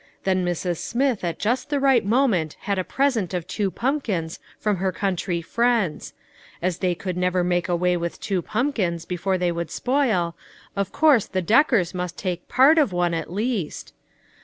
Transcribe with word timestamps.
Then 0.23 0.43
Mrs. 0.43 0.77
Smith 0.77 1.23
at 1.23 1.37
just 1.37 1.69
the 1.69 1.79
right 1.79 2.03
moment 2.03 2.57
had 2.61 2.79
a 2.79 2.83
present 2.83 3.35
of 3.35 3.45
two 3.45 3.69
pumpkins 3.69 4.39
from 4.57 4.77
her 4.77 4.91
country 4.91 5.43
friends; 5.43 6.15
a 6.59 6.71
they 6.71 6.95
could 6.95 7.15
never 7.15 7.43
make 7.43 7.69
away 7.69 7.95
with 7.95 8.19
two 8.19 8.41
pumpkins 8.41 9.05
before 9.05 9.37
they 9.37 9.51
would 9.51 9.69
spoil, 9.69 10.35
of 10.75 10.91
course 10.91 11.27
the 11.27 11.43
Deckers 11.43 11.93
must 11.93 12.17
take 12.17 12.47
part 12.49 12.79
of 12.79 12.89
THE 12.89 12.95
CROWNING 12.95 12.99
WONDEE. 12.99 13.11
403 13.11 13.19
one, 13.19 13.21
at 13.21 13.31
least. 13.61 13.93